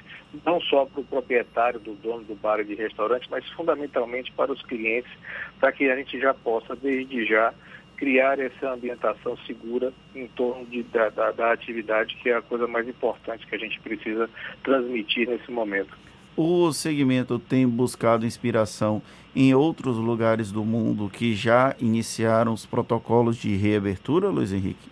não 0.46 0.60
só 0.62 0.86
para 0.86 1.02
o 1.02 1.06
proprietário, 1.06 1.80
do 1.80 1.94
dono 1.96 2.24
do 2.26 2.36
bar 2.36 2.60
e 2.60 2.66
de 2.66 2.76
restaurante, 2.76 3.28
mas 3.32 3.48
fundamentalmente 3.52 4.32
para 4.34 4.52
os 4.52 4.62
clientes, 4.64 5.12
para 5.60 5.72
que 5.72 5.90
a 5.90 5.96
gente 5.96 6.20
já 6.20 6.34
possa, 6.34 6.76
desde 6.76 7.26
já, 7.26 7.54
criar 7.98 8.40
essa 8.40 8.74
ambientação 8.74 9.38
segura 9.46 9.94
em 10.16 10.28
torno 10.28 10.66
de, 10.66 10.84
da, 10.84 11.10
da, 11.10 11.32
da, 11.32 11.52
atividade, 11.52 12.16
que 12.22 12.30
é 12.30 12.38
a 12.38 12.42
coisa 12.42 12.68
mais 12.68 12.88
importante 12.88 13.46
que 13.48 13.56
a 13.56 13.60
gente 13.60 13.80
precisa 13.80 14.30
transmitir 14.64 15.28
nesse 15.28 15.52
momento. 15.52 15.98
O 16.38 16.72
segmento 16.74 17.40
tem 17.40 17.68
buscado 17.68 18.26
inspiração 18.26 19.02
em 19.36 19.54
outros 19.54 19.98
lugares 19.98 20.52
do 20.52 20.66
mundo 20.66 21.10
que 21.10 21.34
já 21.34 21.76
iniciaram 21.80 22.54
os 22.54 22.66
protocolos 22.66 23.38
de 23.38 23.56
reabertura, 23.56 24.30
Luiz 24.30 24.52
Henrique? 24.52 24.90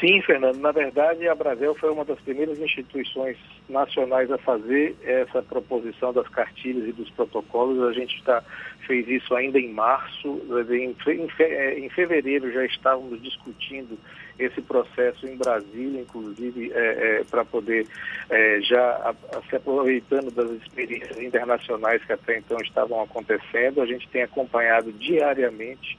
Sim, 0.00 0.22
Fernando. 0.22 0.58
Na 0.58 0.70
verdade, 0.70 1.26
a 1.26 1.34
Brasil 1.34 1.74
foi 1.74 1.90
uma 1.90 2.04
das 2.04 2.20
primeiras 2.20 2.58
instituições 2.60 3.36
nacionais 3.68 4.30
a 4.30 4.38
fazer 4.38 4.94
essa 5.02 5.42
proposição 5.42 6.12
das 6.12 6.28
cartilhas 6.28 6.88
e 6.88 6.92
dos 6.92 7.10
protocolos. 7.10 7.82
A 7.82 7.92
gente 7.92 8.22
tá, 8.22 8.42
fez 8.86 9.08
isso 9.08 9.34
ainda 9.34 9.58
em 9.58 9.72
março. 9.72 10.40
Em, 10.70 10.94
é, 11.40 11.78
em 11.78 11.88
fevereiro 11.88 12.52
já 12.52 12.64
estávamos 12.64 13.20
discutindo 13.22 13.98
esse 14.38 14.60
processo 14.62 15.26
em 15.26 15.36
Brasília, 15.36 16.00
inclusive, 16.00 16.70
é, 16.72 17.20
é, 17.20 17.24
para 17.24 17.44
poder 17.44 17.86
é, 18.30 18.60
já 18.60 18.80
a, 18.80 19.14
a, 19.36 19.42
se 19.48 19.56
aproveitando 19.56 20.30
das 20.30 20.50
experiências 20.50 21.18
internacionais 21.18 22.04
que 22.04 22.12
até 22.12 22.38
então 22.38 22.58
estavam 22.60 23.02
acontecendo. 23.02 23.82
A 23.82 23.86
gente 23.86 24.08
tem 24.08 24.22
acompanhado 24.22 24.92
diariamente 24.92 25.98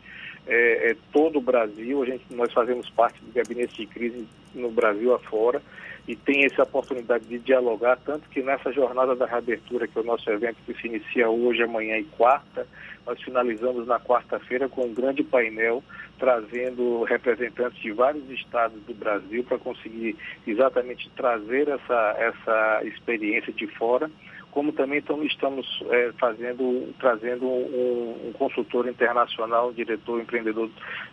é, 0.49 0.91
é, 0.91 0.95
todo 1.13 1.37
o 1.37 1.41
Brasil. 1.41 2.01
A 2.01 2.05
gente, 2.05 2.25
nós 2.31 2.51
fazemos 2.51 2.89
parte 2.89 3.19
do 3.21 3.31
gabinete 3.31 3.77
de 3.77 3.85
crise 3.85 4.27
no 4.53 4.71
Brasil 4.71 5.13
afora 5.13 5.61
e 6.07 6.15
tem 6.15 6.43
essa 6.43 6.63
oportunidade 6.63 7.25
de 7.25 7.37
dialogar, 7.37 7.95
tanto 8.03 8.27
que 8.29 8.41
nessa 8.41 8.71
jornada 8.71 9.15
da 9.15 9.27
reabertura, 9.27 9.87
que 9.87 9.95
é 9.95 10.01
o 10.01 10.05
nosso 10.05 10.27
evento 10.31 10.57
que 10.65 10.73
se 10.73 10.87
inicia 10.87 11.29
hoje, 11.29 11.61
amanhã 11.61 11.97
e 11.97 12.03
quarta, 12.03 12.65
nós 13.05 13.21
finalizamos 13.21 13.85
na 13.85 13.99
quarta-feira 13.99 14.67
com 14.67 14.85
um 14.85 14.93
grande 14.93 15.23
painel 15.23 15.83
trazendo 16.17 17.03
representantes 17.03 17.79
de 17.79 17.91
vários 17.91 18.27
estados 18.29 18.81
do 18.83 18.93
Brasil 18.93 19.43
para 19.43 19.59
conseguir 19.59 20.17
exatamente 20.47 21.09
trazer 21.15 21.67
essa, 21.67 22.15
essa 22.17 22.81
experiência 22.85 23.53
de 23.53 23.67
fora 23.67 24.09
como 24.51 24.71
também 24.71 24.99
estamos 24.99 25.83
é, 25.89 26.11
fazendo, 26.19 26.93
trazendo 26.99 27.45
um, 27.45 28.29
um, 28.29 28.33
consultor 28.33 28.87
internacional, 28.87 29.69
um 29.69 29.73
diretor 29.73 30.19
empreendedor 30.19 30.69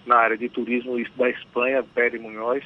na 0.06 0.16
área 0.16 0.36
de 0.36 0.48
turismo 0.48 0.96
da 1.16 1.28
Espanha, 1.28 1.84
Pérez 1.94 2.20
Munhoz, 2.20 2.64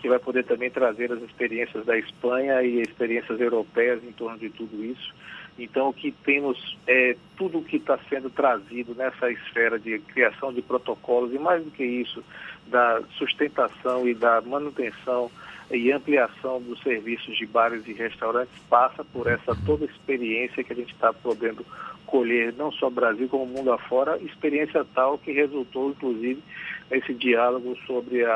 que 0.00 0.08
vai 0.08 0.18
poder 0.18 0.44
também 0.44 0.70
trazer 0.70 1.12
as 1.12 1.22
experiências 1.22 1.84
da 1.84 1.98
Espanha 1.98 2.62
e 2.62 2.80
experiências 2.80 3.40
europeias 3.40 4.02
em 4.04 4.12
torno 4.12 4.38
de 4.38 4.50
tudo 4.50 4.84
isso. 4.84 5.14
Então, 5.58 5.88
o 5.88 5.92
que 5.92 6.10
temos 6.10 6.78
é 6.86 7.16
tudo 7.36 7.58
o 7.58 7.64
que 7.64 7.76
está 7.76 7.98
sendo 8.08 8.30
trazido 8.30 8.94
nessa 8.94 9.30
esfera 9.30 9.78
de 9.78 9.98
criação 9.98 10.52
de 10.52 10.62
protocolos 10.62 11.34
e, 11.34 11.38
mais 11.38 11.62
do 11.62 11.70
que 11.70 11.84
isso, 11.84 12.24
da 12.68 13.02
sustentação 13.18 14.08
e 14.08 14.14
da 14.14 14.40
manutenção 14.40 15.30
e 15.70 15.92
ampliação 15.92 16.60
dos 16.60 16.80
serviços 16.82 17.36
de 17.36 17.46
bares 17.46 17.86
e 17.86 17.92
restaurantes 17.92 18.52
passa 18.68 19.04
por 19.04 19.26
essa 19.26 19.56
toda 19.64 19.84
experiência 19.84 20.64
que 20.64 20.72
a 20.72 20.76
gente 20.76 20.92
está 20.92 21.12
podendo 21.12 21.64
colher, 22.06 22.52
não 22.54 22.72
só 22.72 22.90
Brasil 22.90 23.28
como 23.28 23.46
mundo 23.46 23.72
afora, 23.72 24.18
experiência 24.18 24.84
tal 24.94 25.16
que 25.16 25.30
resultou, 25.30 25.90
inclusive, 25.90 26.42
nesse 26.90 27.14
diálogo 27.14 27.76
sobre 27.86 28.24
a, 28.24 28.32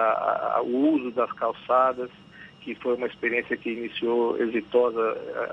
a, 0.56 0.62
o 0.62 0.94
uso 0.94 1.10
das 1.10 1.32
calçadas, 1.32 2.08
que 2.60 2.74
foi 2.76 2.94
uma 2.94 3.08
experiência 3.08 3.56
que 3.56 3.70
iniciou 3.70 4.40
exitosa 4.40 5.00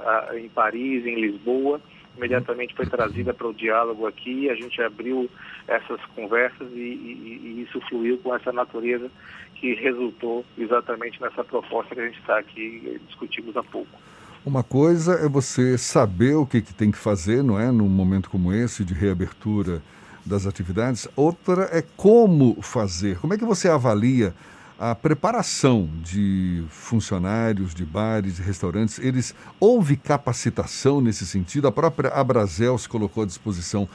a, 0.05 0.37
em 0.37 0.47
Paris, 0.49 1.05
em 1.05 1.19
Lisboa, 1.19 1.81
imediatamente 2.17 2.75
foi 2.75 2.85
trazida 2.85 3.33
para 3.33 3.47
o 3.47 3.53
diálogo 3.53 4.05
aqui, 4.05 4.49
a 4.49 4.55
gente 4.55 4.81
abriu 4.81 5.29
essas 5.67 5.99
conversas 6.15 6.67
e, 6.73 6.79
e, 6.79 7.41
e, 7.43 7.61
isso 7.63 7.79
fluiu 7.89 8.17
com 8.17 8.35
essa 8.35 8.51
natureza 8.51 9.09
que 9.55 9.73
resultou 9.75 10.45
exatamente 10.57 11.21
nessa 11.21 11.43
proposta 11.43 11.95
que 11.95 12.01
a 12.01 12.05
gente 12.05 12.19
está 12.19 12.39
aqui 12.39 12.99
discutimos 13.07 13.55
há 13.55 13.63
pouco. 13.63 13.99
Uma 14.43 14.63
coisa 14.63 15.13
é 15.13 15.29
você 15.29 15.77
saber 15.77 16.33
o 16.33 16.47
que, 16.47 16.61
que 16.61 16.73
tem 16.73 16.89
que 16.89 16.97
fazer, 16.97 17.43
não 17.43 17.59
é, 17.59 17.71
num 17.71 17.87
momento 17.87 18.29
como 18.29 18.51
esse 18.51 18.83
de 18.83 18.93
reabertura 18.93 19.81
das 20.25 20.47
atividades. 20.47 21.07
Outra 21.15 21.69
é 21.71 21.83
como 21.95 22.59
fazer. 22.61 23.19
Como 23.19 23.33
é 23.33 23.37
que 23.37 23.45
você 23.45 23.69
avalia 23.69 24.33
a 24.81 24.95
preparação 24.95 25.87
de 26.01 26.63
funcionários 26.69 27.75
de 27.75 27.85
bares 27.85 28.39
e 28.39 28.41
restaurantes, 28.41 28.97
eles 28.97 29.35
houve 29.59 29.95
capacitação 29.95 30.99
nesse 30.99 31.23
sentido? 31.23 31.67
A 31.67 31.71
própria 31.71 32.09
Abrazel 32.09 32.75
se 32.79 32.89
colocou 32.89 33.21
à 33.21 33.27
disposição 33.27 33.87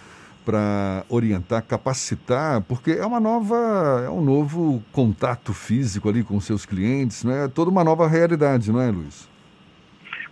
para 0.44 1.04
orientar, 1.08 1.64
capacitar, 1.64 2.60
porque 2.62 2.92
é 2.92 3.04
uma 3.04 3.18
nova, 3.18 4.04
é 4.06 4.08
um 4.08 4.22
novo 4.22 4.80
contato 4.92 5.52
físico 5.52 6.08
ali 6.08 6.22
com 6.22 6.40
seus 6.40 6.64
clientes, 6.64 7.24
não 7.24 7.32
é? 7.32 7.48
Toda 7.48 7.68
uma 7.68 7.82
nova 7.82 8.06
realidade, 8.06 8.70
não 8.70 8.80
é, 8.80 8.88
Luiz? 8.88 9.28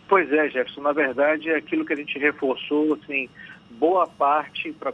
Pois 0.09 0.33
é, 0.33 0.49
Jefferson. 0.49 0.83
Na 0.83 0.93
verdade, 0.93 1.51
é 1.51 1.57
aquilo 1.57 1.85
que 1.85 1.95
a 1.95 1.97
gente 1.97 2.17
reforçou, 2.17 2.95
assim, 2.95 3.29
boa 3.73 4.07
parte 4.07 4.71
pra, 4.71 4.93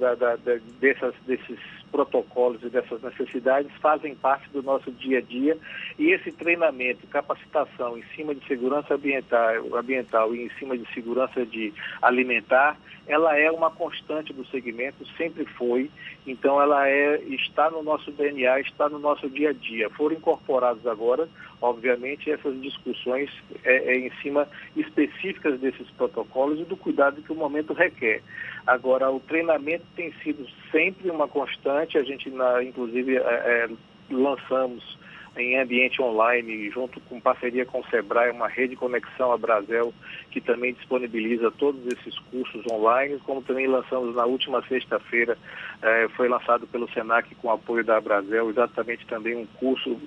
da, 0.00 0.16
da, 0.16 0.34
da, 0.34 0.56
dessas, 0.80 1.14
desses 1.24 1.77
protocolos 1.90 2.62
e 2.62 2.68
dessas 2.68 3.02
necessidades 3.02 3.70
fazem 3.80 4.14
parte 4.14 4.48
do 4.50 4.62
nosso 4.62 4.90
dia 4.92 5.18
a 5.18 5.22
dia 5.22 5.56
e 5.98 6.10
esse 6.10 6.30
treinamento, 6.32 7.06
capacitação 7.06 7.98
em 7.98 8.02
cima 8.14 8.34
de 8.34 8.46
segurança 8.46 8.94
ambiental, 8.94 9.76
ambiental 9.76 10.34
e 10.34 10.42
em 10.44 10.50
cima 10.58 10.76
de 10.76 10.86
segurança 10.92 11.44
de 11.44 11.72
alimentar, 12.00 12.78
ela 13.06 13.36
é 13.38 13.50
uma 13.50 13.70
constante 13.70 14.32
do 14.34 14.46
segmento, 14.46 15.06
sempre 15.16 15.46
foi, 15.46 15.90
então 16.26 16.60
ela 16.60 16.86
é, 16.86 17.22
está 17.22 17.70
no 17.70 17.82
nosso 17.82 18.12
DNA, 18.12 18.60
está 18.60 18.88
no 18.88 18.98
nosso 18.98 19.30
dia 19.30 19.50
a 19.50 19.52
dia. 19.52 19.88
Foram 19.90 20.16
incorporados 20.16 20.86
agora, 20.86 21.26
obviamente, 21.60 22.30
essas 22.30 22.60
discussões 22.60 23.30
é, 23.64 23.94
é 23.94 23.98
em 23.98 24.10
cima 24.22 24.48
específicas 24.76 25.58
desses 25.60 25.88
protocolos 25.90 26.60
e 26.60 26.64
do 26.64 26.76
cuidado 26.76 27.22
que 27.22 27.32
o 27.32 27.36
momento 27.36 27.72
requer. 27.72 28.22
Agora, 28.66 29.10
o 29.10 29.20
treinamento 29.20 29.84
tem 29.96 30.12
sido 30.22 30.46
sempre 30.70 31.10
uma 31.10 31.28
constante, 31.28 31.98
a 31.98 32.02
gente, 32.02 32.30
na, 32.30 32.62
inclusive, 32.62 33.16
é, 33.16 33.20
é, 33.20 33.68
lançamos 34.10 34.98
em 35.36 35.58
ambiente 35.58 36.00
online, 36.02 36.70
junto 36.70 37.00
com 37.02 37.20
parceria 37.20 37.64
com 37.64 37.80
o 37.80 37.86
Sebrae, 37.86 38.30
uma 38.30 38.48
rede 38.48 38.70
de 38.70 38.76
conexão 38.76 39.32
a 39.32 39.38
Brasil, 39.38 39.92
que 40.30 40.40
também 40.40 40.74
disponibiliza 40.74 41.50
todos 41.50 41.86
esses 41.86 42.18
cursos 42.30 42.64
online, 42.70 43.18
como 43.24 43.42
também 43.42 43.66
lançamos 43.66 44.14
na 44.14 44.24
última 44.24 44.62
sexta-feira, 44.66 45.38
eh, 45.82 46.08
foi 46.16 46.28
lançado 46.28 46.66
pelo 46.66 46.90
SENAC 46.90 47.34
com 47.36 47.50
apoio 47.50 47.84
da 47.84 48.00
Brasil, 48.00 48.50
exatamente 48.50 49.06
também 49.06 49.36
um 49.36 49.46
curso 49.58 50.00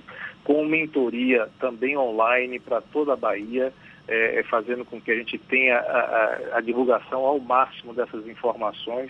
com 0.44 0.66
mentoria 0.66 1.48
também 1.60 1.98
online 1.98 2.60
para 2.60 2.82
toda 2.82 3.13
a 3.13 3.18
Bahia, 3.18 3.74
é, 4.13 4.39
é, 4.39 4.44
fazendo 4.44 4.84
com 4.84 5.00
que 5.00 5.10
a 5.10 5.15
gente 5.15 5.38
tenha 5.38 5.77
a, 5.77 6.00
a, 6.00 6.58
a, 6.58 6.62
divulgação 6.62 7.25
ao 7.25 7.39
máximo 7.39 7.94
dessas 7.94 8.27
informações. 8.27 9.10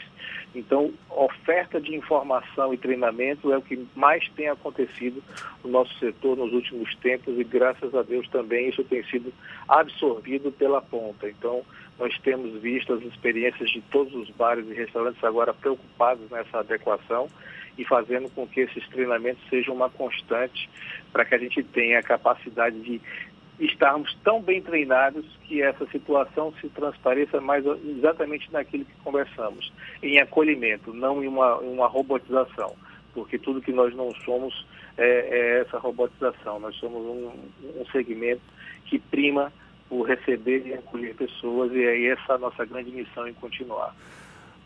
Então, 0.54 0.94
oferta 1.10 1.82
de 1.82 1.96
informação 1.96 2.72
e 2.72 2.78
treinamento 2.78 3.52
é 3.52 3.58
o 3.58 3.64
que 3.64 3.84
mais 3.96 4.30
tem 4.36 4.48
acontecido 4.48 5.24
no 5.64 5.72
nosso 5.72 5.92
setor 5.98 6.38
nos 6.38 6.54
últimos 6.54 6.94
tempos 6.98 7.36
e, 7.40 7.44
graças 7.44 7.96
a 7.96 8.04
Deus, 8.04 8.28
também 8.30 8.70
isso 8.70 8.84
tem 8.84 9.04
sido 9.06 9.34
absorvido 9.68 10.52
pela 10.52 10.84
ponta. 10.84 11.28
Então, 11.28 11.64
nós 11.98 12.16
temos 12.20 12.62
visto 12.62 12.94
as 12.94 13.02
experiências 13.02 13.72
de 13.72 13.82
todos 13.82 14.14
os 14.14 14.30
bares 14.30 14.70
e 14.70 14.74
restaurantes 14.76 15.24
agora 15.24 15.52
preocupados 15.52 16.30
nessa 16.30 16.60
adequação 16.60 17.28
e 17.76 17.84
fazendo 17.86 18.30
com 18.30 18.46
que 18.46 18.60
esses 18.60 18.88
treinamentos 18.90 19.42
sejam 19.50 19.74
uma 19.74 19.90
constante 19.90 20.70
para 21.12 21.26
que 21.26 21.34
a 21.34 21.38
gente 21.40 21.64
tenha 21.64 21.98
a 21.98 22.04
capacidade 22.04 22.80
de 22.82 23.02
estarmos 23.66 24.16
tão 24.24 24.42
bem 24.42 24.62
treinados 24.62 25.26
que 25.44 25.62
essa 25.62 25.86
situação 25.88 26.54
se 26.60 26.68
transpareça 26.70 27.40
mais 27.40 27.64
exatamente 27.66 28.52
naquilo 28.52 28.86
que 28.86 28.96
conversamos, 29.04 29.72
em 30.02 30.20
acolhimento, 30.20 30.94
não 30.94 31.24
em 31.24 31.28
uma, 31.28 31.58
uma 31.58 31.88
robotização, 31.88 32.76
porque 33.14 33.38
tudo 33.38 33.62
que 33.62 33.72
nós 33.72 33.96
não 33.96 34.12
somos 34.26 34.66
é, 34.98 35.06
é 35.06 35.62
essa 35.62 35.78
robotização. 35.78 36.60
Nós 36.60 36.76
somos 36.78 37.04
um, 37.04 37.32
um 37.80 37.86
segmento 37.92 38.42
que 38.86 38.98
prima 38.98 39.54
o 39.90 40.02
receber 40.02 40.66
e 40.66 40.74
acolher 40.74 41.16
pessoas 41.16 41.72
e 41.74 41.84
é 41.84 42.08
essa 42.08 42.34
a 42.34 42.38
nossa 42.38 42.66
grande 42.66 42.92
missão 42.92 43.28
em 43.28 43.34
continuar. 43.34 43.94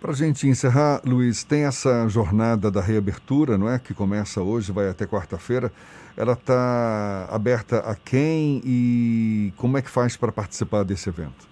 Para 0.06 0.14
a 0.14 0.18
gente 0.18 0.46
encerrar, 0.46 1.02
Luiz, 1.04 1.44
tem 1.44 1.66
essa 1.66 2.08
jornada 2.08 2.70
da 2.70 2.80
reabertura, 2.80 3.58
não 3.58 3.68
é? 3.68 3.80
Que 3.80 3.92
começa 3.92 4.40
hoje, 4.40 4.72
vai 4.72 4.88
até 4.88 5.08
quarta-feira. 5.08 5.72
Ela 6.16 6.34
está 6.34 7.28
aberta 7.32 7.80
a 7.80 7.96
quem 7.96 8.62
e 8.64 9.52
como 9.58 9.80
é 9.80 9.82
que 9.82 9.90
faz 9.90 10.16
para 10.16 10.32
participar 10.32 10.84
desse 10.84 11.10
evento? 11.10 11.48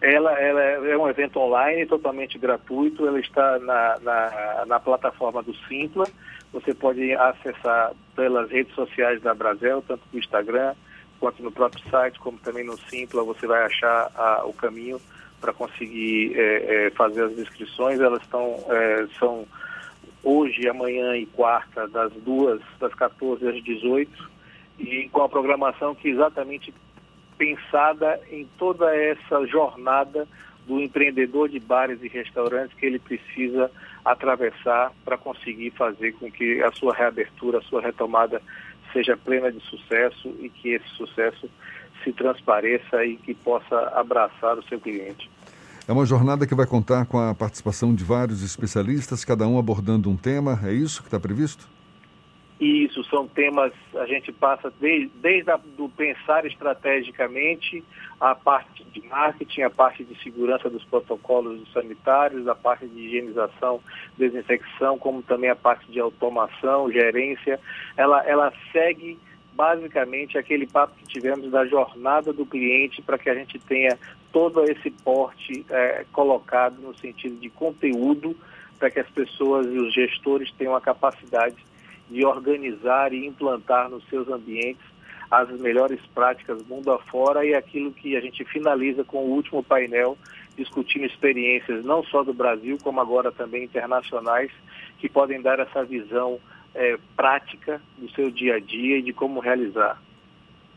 Ela, 0.00 0.30
ela, 0.38 0.60
é 0.62 0.96
um 0.96 1.08
evento 1.08 1.40
online, 1.40 1.86
totalmente 1.86 2.38
gratuito. 2.38 3.04
Ela 3.04 3.18
está 3.18 3.58
na, 3.58 3.98
na, 3.98 4.64
na, 4.66 4.78
plataforma 4.78 5.42
do 5.42 5.52
Simpla. 5.66 6.06
Você 6.52 6.72
pode 6.72 7.12
acessar 7.14 7.90
pelas 8.14 8.48
redes 8.48 8.72
sociais 8.76 9.20
da 9.22 9.34
Brasel, 9.34 9.82
tanto 9.88 10.02
no 10.12 10.20
Instagram 10.20 10.76
quanto 11.18 11.42
no 11.42 11.50
próprio 11.50 11.82
site, 11.90 12.16
como 12.20 12.38
também 12.38 12.64
no 12.64 12.78
Simpla. 12.78 13.24
Você 13.24 13.44
vai 13.44 13.64
achar 13.64 14.08
a, 14.14 14.44
o 14.44 14.52
caminho 14.52 15.00
para 15.40 15.52
conseguir 15.52 16.38
é, 16.38 16.86
é, 16.86 16.90
fazer 16.90 17.24
as 17.24 17.38
inscrições. 17.38 18.00
Elas 18.00 18.22
estão 18.22 18.58
é, 18.68 19.06
são 19.18 19.46
hoje, 20.22 20.68
amanhã 20.68 21.16
e 21.16 21.26
quarta, 21.26 21.88
das 21.88 22.12
duas, 22.12 22.60
das 22.78 22.94
14 22.94 23.46
às 23.48 23.62
18, 23.62 24.30
e 24.78 25.08
com 25.08 25.22
a 25.22 25.28
programação 25.28 25.94
que 25.94 26.08
exatamente 26.08 26.72
pensada 27.38 28.20
em 28.30 28.46
toda 28.58 28.94
essa 28.94 29.46
jornada 29.46 30.28
do 30.66 30.78
empreendedor 30.78 31.48
de 31.48 31.58
bares 31.58 32.02
e 32.02 32.08
restaurantes 32.08 32.76
que 32.76 32.84
ele 32.84 32.98
precisa 32.98 33.70
atravessar 34.04 34.92
para 35.04 35.16
conseguir 35.16 35.70
fazer 35.70 36.12
com 36.12 36.30
que 36.30 36.62
a 36.62 36.70
sua 36.72 36.94
reabertura, 36.94 37.58
a 37.58 37.62
sua 37.62 37.80
retomada 37.80 38.42
seja 38.92 39.16
plena 39.16 39.50
de 39.50 39.60
sucesso 39.60 40.34
e 40.40 40.48
que 40.48 40.70
esse 40.70 40.88
sucesso 40.90 41.48
se 42.02 42.12
transpareça 42.12 43.04
e 43.04 43.16
que 43.16 43.34
possa 43.34 43.76
abraçar 43.94 44.58
o 44.58 44.62
seu 44.64 44.80
cliente. 44.80 45.30
É 45.88 45.92
uma 45.92 46.06
jornada 46.06 46.46
que 46.46 46.54
vai 46.54 46.66
contar 46.66 47.06
com 47.06 47.18
a 47.18 47.34
participação 47.34 47.94
de 47.94 48.04
vários 48.04 48.42
especialistas, 48.42 49.24
cada 49.24 49.46
um 49.46 49.58
abordando 49.58 50.08
um 50.08 50.16
tema, 50.16 50.58
é 50.64 50.72
isso 50.72 51.02
que 51.02 51.08
está 51.08 51.18
previsto? 51.18 51.68
Isso, 52.60 53.02
são 53.04 53.26
temas, 53.26 53.72
a 53.94 54.04
gente 54.04 54.30
passa 54.30 54.70
desde, 54.78 55.08
desde 55.22 55.50
a, 55.50 55.56
do 55.56 55.88
pensar 55.88 56.44
estrategicamente, 56.44 57.82
a 58.20 58.34
parte 58.34 58.84
de 58.84 59.00
marketing, 59.08 59.62
a 59.62 59.70
parte 59.70 60.04
de 60.04 60.14
segurança 60.22 60.68
dos 60.68 60.84
protocolos 60.84 61.66
sanitários, 61.72 62.46
a 62.46 62.54
parte 62.54 62.86
de 62.86 63.00
higienização, 63.00 63.80
desinfecção, 64.18 64.98
como 64.98 65.22
também 65.22 65.48
a 65.48 65.56
parte 65.56 65.90
de 65.90 65.98
automação, 65.98 66.92
gerência. 66.92 67.58
Ela, 67.96 68.22
ela 68.26 68.52
segue 68.70 69.18
basicamente 69.60 70.38
aquele 70.38 70.66
papo 70.66 70.94
que 70.96 71.04
tivemos 71.04 71.50
da 71.50 71.66
jornada 71.66 72.32
do 72.32 72.46
cliente 72.46 73.02
para 73.02 73.18
que 73.18 73.28
a 73.28 73.34
gente 73.34 73.58
tenha 73.58 73.98
todo 74.32 74.64
esse 74.64 74.90
porte 74.90 75.66
é, 75.68 76.06
colocado 76.12 76.80
no 76.80 76.96
sentido 76.96 77.38
de 77.38 77.50
conteúdo 77.50 78.34
para 78.78 78.90
que 78.90 78.98
as 78.98 79.10
pessoas 79.10 79.66
e 79.66 79.78
os 79.78 79.92
gestores 79.92 80.50
tenham 80.52 80.74
a 80.74 80.80
capacidade 80.80 81.56
de 82.08 82.24
organizar 82.24 83.12
e 83.12 83.26
implantar 83.26 83.90
nos 83.90 84.02
seus 84.08 84.26
ambientes 84.28 84.82
as 85.30 85.50
melhores 85.60 86.00
práticas 86.14 86.66
mundo 86.66 86.90
afora 86.90 87.44
e 87.44 87.54
aquilo 87.54 87.92
que 87.92 88.16
a 88.16 88.20
gente 88.22 88.42
finaliza 88.46 89.04
com 89.04 89.18
o 89.18 89.30
último 89.30 89.62
painel 89.62 90.16
discutindo 90.56 91.04
experiências 91.04 91.84
não 91.84 92.02
só 92.04 92.22
do 92.22 92.32
Brasil, 92.32 92.78
como 92.82 92.98
agora 92.98 93.30
também 93.30 93.64
internacionais, 93.64 94.50
que 94.98 95.06
podem 95.06 95.42
dar 95.42 95.60
essa 95.60 95.84
visão 95.84 96.40
é, 96.74 96.98
prática 97.16 97.80
do 97.98 98.10
seu 98.10 98.30
dia 98.30 98.56
a 98.56 98.60
dia 98.60 98.98
e 98.98 99.02
de 99.02 99.12
como 99.12 99.40
realizar. 99.40 100.00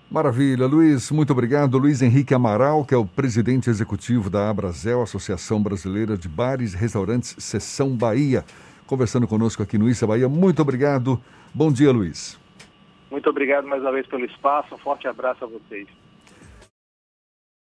Maravilha, 0.10 0.68
Luiz, 0.68 1.10
muito 1.12 1.34
obrigado. 1.34 1.78
Luiz 1.78 2.02
Henrique 2.02 2.34
Amaral, 2.34 2.86
que 2.86 2.94
é 2.94 2.98
o 2.98 3.06
presidente 3.06 3.70
executivo 3.70 4.30
da 4.30 4.50
Abrazel, 4.50 5.02
Associação 5.02 5.62
Brasileira 5.62 6.16
de 6.16 6.30
Bares 6.30 6.74
e 6.74 6.78
Restaurantes, 6.78 7.36
Seção 7.40 7.96
Bahia 7.96 8.46
conversando 8.86 9.28
conosco 9.28 9.64
aqui 9.64 9.78
no 9.78 9.90
Issa 9.90 10.06
Bahia. 10.06 10.30
Muito 10.30 10.62
obrigado. 10.62 11.20
Bom 11.54 11.72
dia, 11.72 11.92
Luiz. 11.92 12.40
Muito 13.10 13.30
obrigado 13.30 13.68
mais 13.68 13.82
uma 13.82 13.92
vez 13.92 14.06
pelo 14.08 14.26
espaço. 14.26 14.76
Um 14.76 14.78
forte 14.78 15.08
abraço 15.08 15.44
a 15.44 15.48
vocês. 15.48 15.88